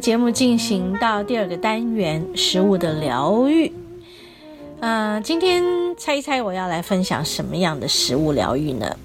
[0.00, 3.72] 节目进行到第二个单元——食物的疗愈。
[4.80, 5.62] 嗯，今天
[5.96, 8.96] 猜一猜我要来分享什么样的食物疗愈呢？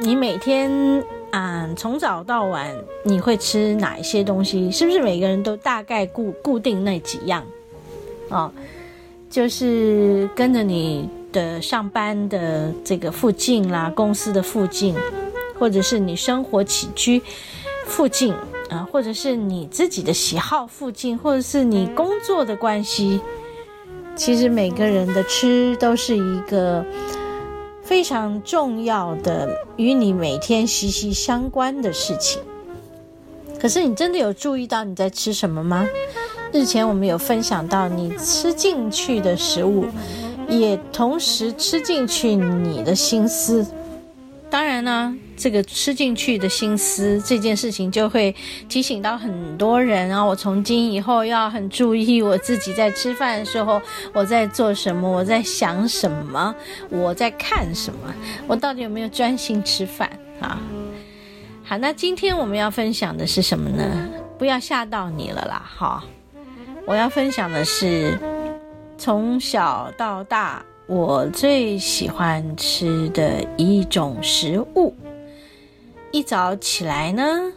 [0.00, 4.70] 你每天啊，从早到晚你会吃哪一些东西？
[4.72, 7.44] 是不是每个人都大概固固定那几样？
[8.30, 8.50] 哦，
[9.30, 14.94] 就是跟着你的上班的这个附近啦，公司的附近，
[15.58, 17.22] 或者是你生活起居
[17.86, 18.34] 附近。
[18.94, 23.20] 啊，或者是你自己的喜好附近，或者是你工作的关系，
[24.14, 26.84] 其实每个人的吃都是一个
[27.82, 32.40] 非常重要的与你每天息息相关的事情。
[33.58, 35.84] 可是你真的有注意到你在吃什么吗？
[36.52, 39.86] 日前我们有分享到，你吃进去的食物，
[40.48, 43.66] 也同时吃进去你的心思。
[44.54, 45.18] 当然呢。
[45.36, 48.32] 这个吃进去的心思这件事情，就会
[48.68, 50.24] 提醒到很多人啊！
[50.24, 56.54] 我从今以后要很注意我自己在吃饭的时候，我在做什么，我在想什么，
[56.88, 58.14] 我在看什么，
[58.46, 60.08] 我到底有没有专心吃饭
[60.40, 60.60] 啊？
[61.64, 64.08] 好，那今天我们要分享的是什么呢？
[64.38, 65.68] 不要吓到你了啦！
[65.76, 66.04] 哈，
[66.86, 68.16] 我要分享的是
[68.96, 74.94] 从小到大我最喜欢吃的一种食物。
[76.10, 77.52] 一早起来呢，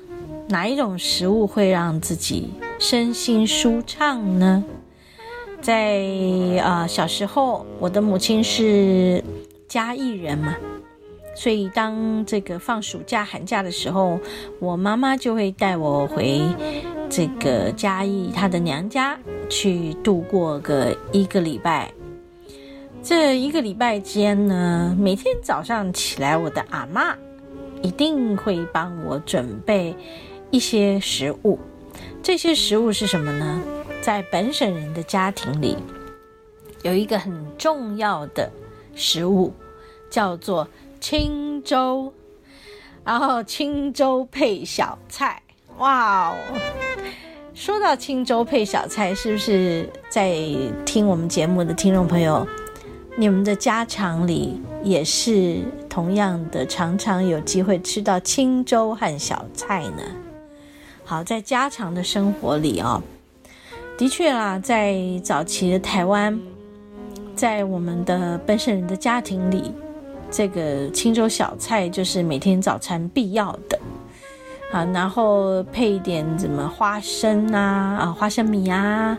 [0.48, 4.64] 哪一种食物会让自己身心舒畅呢？
[5.62, 6.06] 在
[6.64, 9.22] 啊小时候，我的母亲是
[9.68, 10.56] 嘉义人嘛，
[11.36, 14.18] 所以当这个放暑假、寒假的时候，
[14.60, 16.40] 我妈妈就会带我回
[17.10, 21.92] 这个嘉义她的娘家去度过个一个礼拜。
[23.08, 27.16] 这一个礼拜间呢，每天早上起来，我的阿妈。
[27.82, 29.96] 一定会帮我准备
[30.52, 31.58] 一些食物，
[32.22, 33.62] 这些食物是什么呢？
[34.02, 35.78] 在本省人的家庭里，
[36.82, 38.52] 有一个很重要的
[38.94, 39.54] 食物，
[40.10, 40.68] 叫做
[41.00, 42.12] 青粥，
[43.06, 45.42] 然后青粥配小菜。
[45.78, 46.36] 哇哦！
[47.54, 50.36] 说到青粥配小菜，是不是在
[50.86, 52.46] 听我们节目的听众朋友，
[53.20, 55.62] 你们的家常里也是？
[55.90, 60.04] 同样的，常常有机会吃到青粥和小菜呢。
[61.04, 63.02] 好，在家常的生活里啊，
[63.98, 66.40] 的确啦，在早期的台湾，
[67.36, 69.72] 在我们的本省人的家庭里，
[70.30, 73.80] 这个青粥小菜就是每天早餐必要的。
[74.72, 79.18] 好，然后配一点什么花生啊，啊，花生米啊，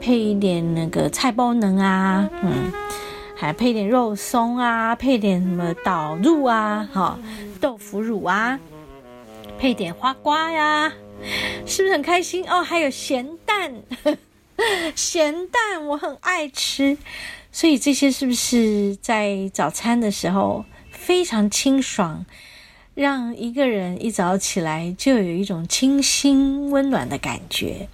[0.00, 2.72] 配一点那个菜包能啊，嗯。
[3.44, 7.18] 还配点肉松啊，配点什么导入啊，哈，
[7.60, 8.58] 豆腐乳啊，
[9.58, 10.90] 配点花瓜呀，
[11.66, 12.62] 是不是很开心哦？
[12.62, 13.74] 还有咸蛋，
[14.96, 16.96] 咸蛋我很爱吃，
[17.52, 22.24] 所以这些是不是在早餐的时候非常清爽，
[22.94, 27.90] 让一个人一早起来就有一种清新温暖的感觉？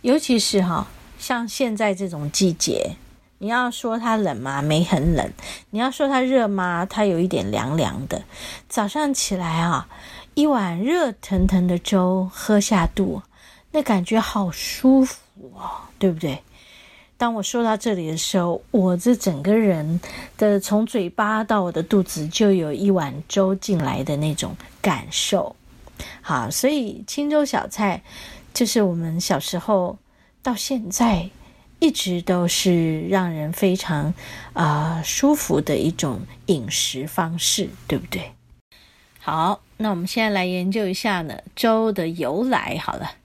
[0.00, 0.88] 尤其是哈，
[1.20, 2.96] 像现在这种季节。
[3.42, 4.62] 你要说它冷吗？
[4.62, 5.32] 没很冷。
[5.70, 6.86] 你要说它热吗？
[6.88, 8.22] 它有一点凉凉的。
[8.68, 9.88] 早上起来啊，
[10.34, 13.20] 一碗热腾腾的粥喝下肚，
[13.72, 15.16] 那感觉好舒服
[15.56, 16.40] 哦，对不对？
[17.16, 20.00] 当我说到这里的时候，我这整个人
[20.38, 25.56] 的从嘴巴到我的肚子就有一碗粥进来的那种感受。
[26.20, 28.04] 好，所以青州小菜
[28.54, 29.98] 就是我们小时候
[30.44, 31.28] 到现在。
[31.82, 34.14] 一直都是让人非常
[34.52, 38.30] 啊舒服的一种饮食方式，对不对？
[39.18, 42.78] 好，那我们现在来研究一下呢粥的由来。
[42.78, 43.16] 好了，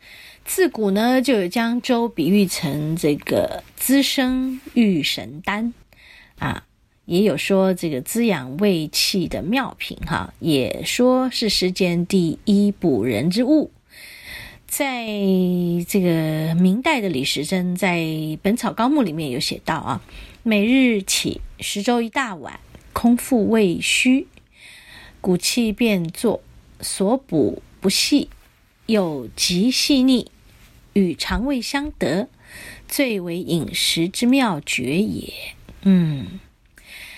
[0.43, 5.71] 自古呢就有将粥比喻成这个滋生玉神丹
[6.39, 6.63] 啊，
[7.05, 13.69] 也有说这个滋养胃气的妙品哈，也说是世间第一补人之物。
[14.67, 15.07] 在
[15.87, 17.97] 这个明代的李时珍在
[18.41, 20.01] 《本草纲目》里面有写到啊，
[20.43, 22.59] 每日起十粥一大碗，
[22.91, 24.27] 空腹胃虚，
[25.21, 26.41] 骨气便作，
[26.81, 28.29] 所补不细，
[28.87, 30.29] 又极细腻，
[30.93, 32.27] 与肠胃相得，
[32.89, 35.33] 最为饮食之妙绝也。
[35.83, 36.39] 嗯，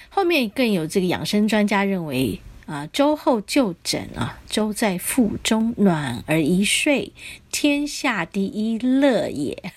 [0.10, 2.40] 后面更有这个养生专家认为。
[2.69, 7.12] 啊，粥后就诊啊，粥在腹中暖而一睡，
[7.51, 9.74] 天下第一乐也。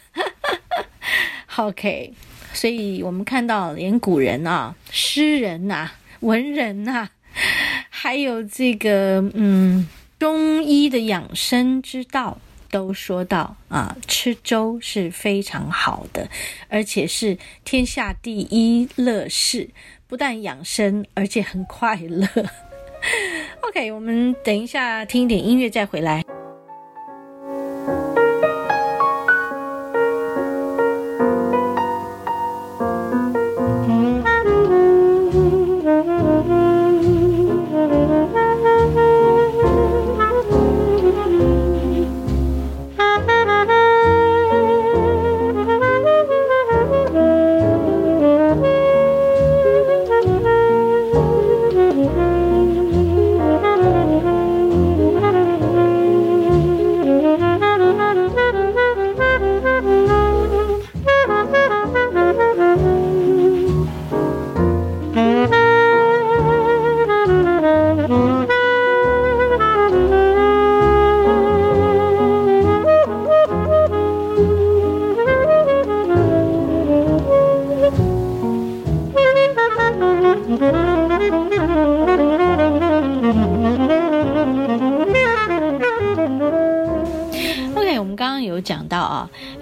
[1.56, 2.12] OK，
[2.52, 7.08] 所以我们看到连古人啊、诗人呐、文人呐，
[7.88, 12.36] 还有这个嗯中医的养生之道，
[12.70, 16.28] 都说到啊，吃粥是非常好的，
[16.68, 19.70] 而且是天下第一乐事，
[20.06, 22.28] 不但养生，而且很快乐。
[23.62, 26.24] OK，我们等一下听一点音乐再回来。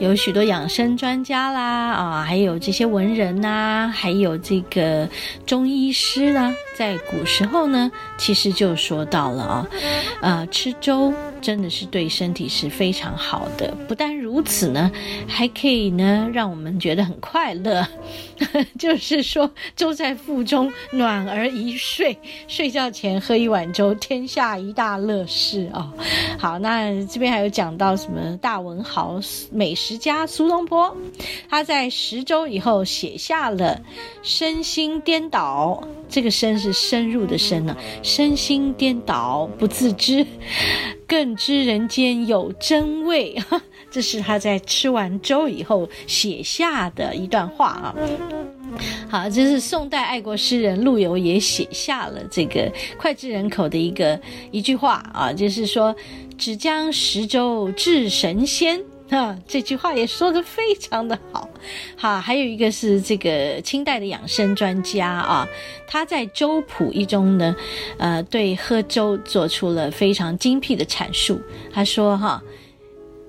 [0.01, 5.07] 有许多养生专家啦，啊，还有这些文人呐，还有这个
[5.45, 9.67] 中医师呢，在古时候呢，其实就说到了啊，
[10.23, 11.13] 呃，吃粥。
[11.41, 13.75] 真的是对身体是非常好的。
[13.89, 14.91] 不但如此呢，
[15.27, 17.87] 还可以呢让我们觉得很快乐。
[18.79, 22.17] 就是说，粥在腹中，暖而一睡。
[22.49, 25.93] 睡觉前喝一碗粥，天下一大乐事哦。
[26.39, 29.21] 好，那这边还有讲到什么大文豪、
[29.53, 30.97] 美食家苏东坡，
[31.49, 33.81] 他在十周以后写下了
[34.23, 40.27] “身心颠倒”，这个“身”是深入的“深”呢，“身心颠倒，不自知”。
[41.07, 43.37] 更知人间有真味，
[43.91, 47.95] 这是他在吃完粥以后写下的一段话啊。
[49.09, 55.95] 好，这是宋代爱国诗人陆游也写下了这个脍炙人口的一个一句话啊，就是说
[56.39, 58.81] “只将十粥治神仙”。
[59.17, 61.49] 啊，这句话也说的非常的好，
[61.97, 65.49] 好，还有一个是这个清代的养生专家啊，
[65.87, 67.57] 他在《粥谱》一中呢，
[67.99, 71.41] 呃，对喝粥做出了非常精辟的阐述。
[71.73, 72.41] 他说哈，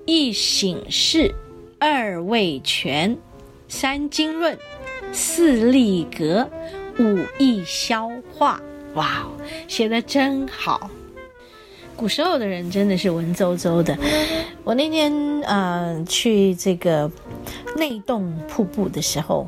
[0.06, 1.34] 一醒事，
[1.80, 3.18] 二味全，
[3.66, 4.56] 三经润，
[5.10, 6.48] 四利格，
[7.00, 8.60] 五益消化。
[8.94, 9.26] 哇，
[9.66, 10.88] 写的真好。
[12.02, 13.96] 古时候的人真的是文绉绉的。
[14.64, 15.12] 我那天
[15.42, 17.08] 呃去这个
[17.76, 19.46] 内洞瀑布的时候，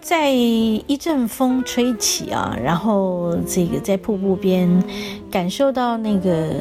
[0.00, 4.68] 在一阵风吹起啊，然后这个在瀑布边
[5.28, 6.52] 感受到那个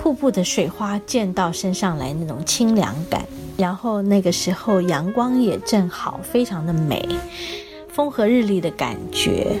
[0.00, 3.24] 瀑布的水花溅到身上来那种清凉感，
[3.56, 7.08] 然后那个时候阳光也正好，非常的美，
[7.88, 9.52] 风和日丽的感觉。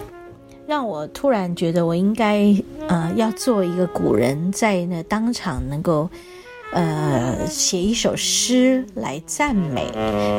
[0.66, 2.54] 让我突然觉得，我应该
[2.88, 6.08] 呃要做一个古人，在那当场能够
[6.72, 9.90] 呃写一首诗来赞美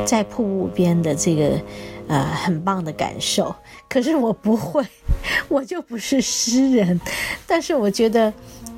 [0.06, 1.60] 在瀑布边的这个
[2.08, 3.54] 呃很棒的感受。
[3.88, 4.84] 可是我不会，
[5.48, 7.00] 我就不是诗人。
[7.46, 8.32] 但是我觉得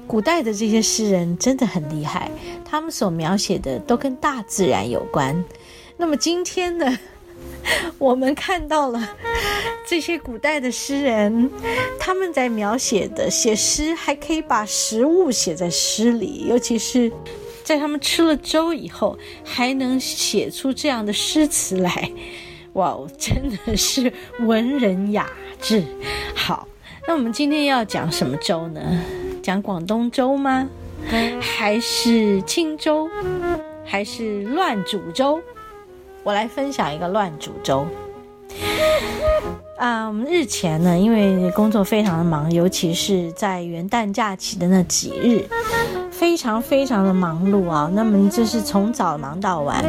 [0.07, 2.31] 古代的这些诗人真的很厉害，
[2.65, 5.43] 他们所描写的都跟大自然有关。
[5.97, 6.99] 那么今天呢？
[7.99, 9.17] 我们看到了
[9.87, 11.50] 这些古代的诗人，
[11.99, 17.11] 他们在描写的写诗，还可以把食物写在诗里，尤其是
[17.65, 22.11] 在他们吃了粥以后，还能写出这样的诗词来。
[22.75, 25.29] 哇，真的是文人雅
[25.61, 25.83] 致。
[26.35, 26.69] 好，
[27.09, 28.81] 那我们今天要讲什么粥呢？
[29.43, 30.69] 讲广东粥吗？
[31.41, 33.09] 还是清粥？
[33.85, 35.41] 还是乱煮粥？
[36.26, 37.87] 我来分享一个乱煮粥。
[39.76, 45.47] 啊，我们日前呢，因为工作非常的忙，尤其是在元旦假期的那几日，
[46.11, 47.88] 非常非常的忙碌啊。
[47.95, 49.85] 那么就是从早忙到晚，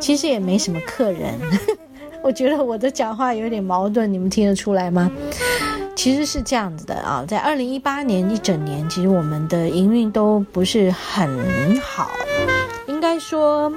[0.00, 1.34] 其实也没什么客人。
[2.24, 5.12] 我觉得我的讲话有点矛盾，你们听得出来吗？
[5.94, 12.10] 其实是这样子的啊，在二零一八年一整年，其实我们的营运都不是很好，
[12.88, 13.70] 应该说。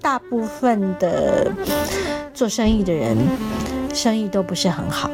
[0.00, 1.50] 大部分的
[2.32, 3.16] 做生意的人，
[3.92, 5.10] 生意都不是很好，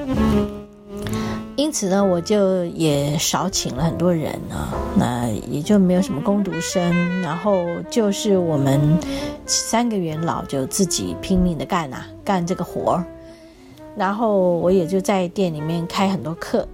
[1.56, 8.98] 因此呢，我就也少请了很多人啊，那也就没有什么工读生，然后就是我们
[9.46, 13.04] 三个元老就自己拼命的干啊，干这个活儿，
[13.96, 16.66] 然后我也就在店里面开很多课，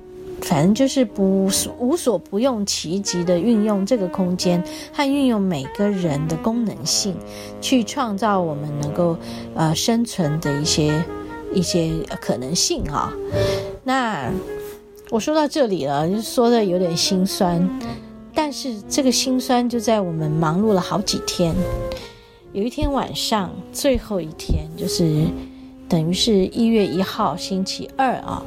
[0.42, 7.14] 反正就是不无所不用其极的运用这个空间和运用每个人的功能性，
[7.60, 9.16] 去创造我们能够
[9.54, 11.04] 呃生存的一些
[11.52, 13.12] 一些可能性啊。
[13.84, 14.30] 那
[15.10, 17.68] 我说到这里了，就说的有点心酸，
[18.34, 21.54] 但是这个心酸就在我们忙碌了好几天，
[22.52, 25.26] 有一天晚上最后一天，就是
[25.90, 28.42] 等于是一月一号星期二啊。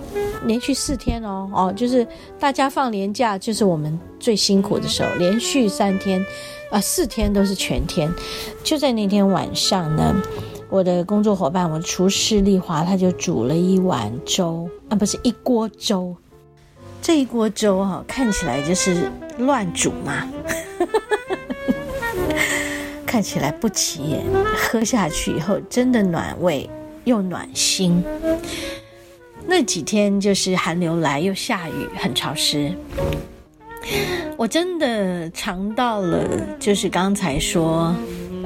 [0.45, 2.05] 连续四天哦哦，就是
[2.39, 5.09] 大家放年假，就是我们最辛苦的时候。
[5.17, 6.25] 连续三天，
[6.69, 8.11] 啊，四天都是全天。
[8.61, 10.13] 就在那天晚上呢，
[10.69, 16.13] 我的工作伙伴，我的厨师丽华，他就煮了一碗粥啊，不是一锅粥。
[17.01, 20.27] 这一锅粥哈，看起来就是乱煮嘛，
[23.05, 24.25] 看起来不起眼，
[24.57, 26.69] 喝下去以后真的暖胃
[27.03, 28.03] 又暖心。
[29.45, 32.71] 那几天就是寒流来又下雨，很潮湿。
[34.37, 36.25] 我真的尝到了，
[36.59, 37.93] 就是刚才说，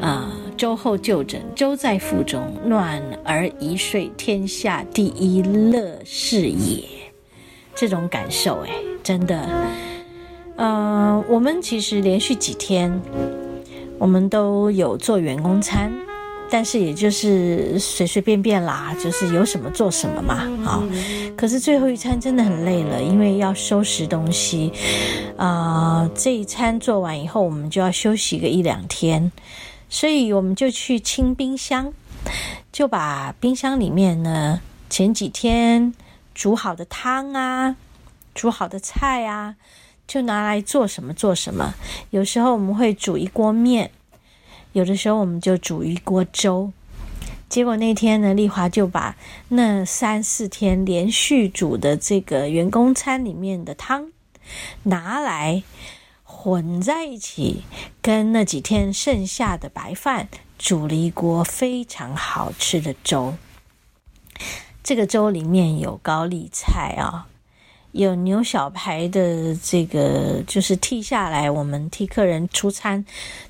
[0.01, 6.83] 啊，周后就诊，周在腹中，暖而一睡，天下第一乐事也。
[7.75, 8.71] 这种感受，哎，
[9.03, 9.47] 真的。
[10.55, 12.99] 嗯，我们其实连续几天，
[13.99, 15.93] 我们都有做员工餐。
[16.49, 20.35] 但是也就是随随便便啦，就是有什么做什么嘛，
[20.65, 20.81] 啊！
[21.35, 24.71] 可是最后一餐真的很累了，因为要收拾东西，
[25.35, 29.31] 啊，这一餐做完以后，我们就要休息个一两天，
[29.89, 31.93] 所以我们就去清冰箱，
[32.71, 35.93] 就把冰箱里面呢前几天
[36.33, 37.75] 煮好的汤啊、
[38.33, 39.55] 煮好的菜啊，
[40.07, 41.75] 就拿来做什么做什么。
[42.11, 43.91] 有时候我们会煮一锅面。
[44.77, 46.71] 有的时候我们就煮一锅粥，
[47.49, 49.17] 结果那天呢，丽华就把
[49.47, 54.11] 那三四天连续煮的这个员工餐里面的汤
[54.83, 55.63] 拿来
[56.23, 57.63] 混在一起，
[58.03, 60.29] 跟那几天剩下的白饭
[60.59, 63.33] 煮了一锅非常好吃的粥。
[64.83, 67.25] 这个粥里面有高丽菜啊。
[67.97, 73.03] 有牛小排的这个，就是剔下来，我们替客人出餐，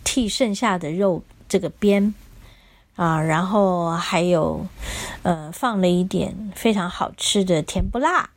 [0.05, 2.13] 剔剩下的肉这个边
[2.95, 4.65] 啊，然后还有
[5.23, 8.29] 呃放了一点非常好吃的甜不辣。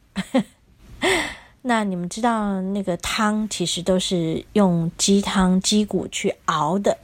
[1.63, 6.99] 那你们知道那个汤其实都是用鸡汤鸡骨去熬的，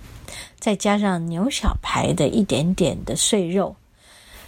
[0.58, 3.76] 再加上牛小排的一点点的碎肉，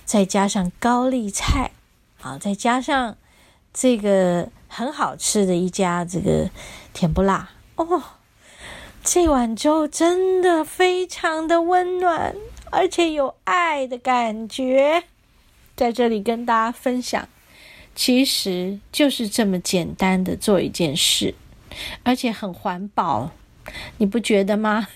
[0.04, 1.70] 再加上高丽菜
[2.20, 3.16] 啊，再加上。
[3.72, 6.50] 这个很好吃的一家这个
[6.92, 8.02] 甜不辣哦，
[9.04, 12.34] 这碗粥真的非常的温暖，
[12.70, 15.04] 而且有爱的感觉，
[15.76, 17.28] 在这里跟大家分享，
[17.94, 21.34] 其实就是这么简单的做一件事，
[22.02, 23.30] 而且很环保，
[23.98, 24.88] 你不觉得吗？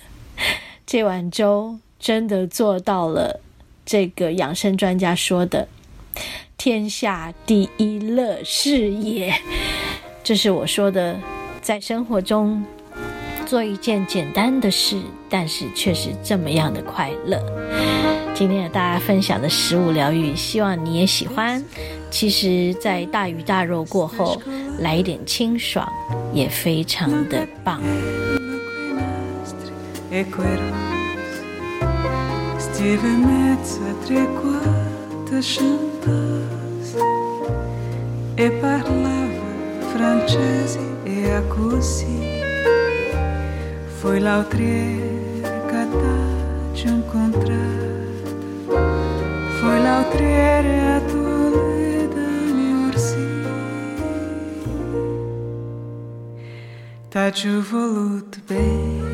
[0.85, 3.41] 这碗粥真的做到了
[3.87, 5.69] 这个养生专家说的。
[6.57, 9.35] 天下第一乐事也，
[10.23, 11.19] 这是我说的，
[11.61, 12.65] 在生活中
[13.47, 17.43] 做一件简单的事，但是却是这么样的快乐。
[18.35, 21.63] 今天和大家分享的食物疗愈，希望你也喜欢。
[22.11, 24.41] 其实，在大鱼大肉过后，
[24.79, 25.87] 来一点清爽，
[26.33, 27.81] 也非常的棒。
[38.61, 42.19] Parlava francese e così
[43.99, 45.41] foi l'autriere
[46.75, 48.11] ci incontrata
[49.59, 52.21] foi l'autriere a Toledo
[52.89, 53.27] orsi.
[57.09, 59.11] T'ha giù voluto bene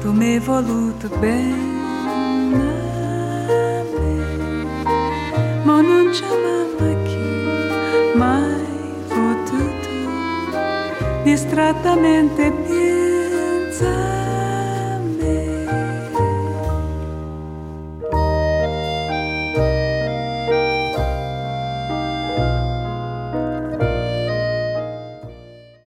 [0.00, 1.77] tu mi voluto bene
[6.18, 6.90] Pachamama
[8.16, 8.64] mai
[9.08, 9.92] vou tudo
[11.24, 14.27] distratamente pensar.